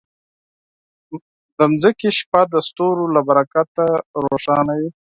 [1.57, 3.85] د ځمکې شپه د ستورو له برکته
[4.25, 4.89] روښانه وي.